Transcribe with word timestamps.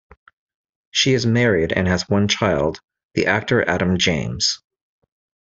She 0.89 1.13
is 1.13 1.27
married 1.27 1.71
and 1.71 1.87
has 1.87 2.09
one 2.09 2.27
child, 2.27 2.81
the 3.13 3.27
actor 3.27 3.63
Adam 3.69 3.99
James. 3.99 4.59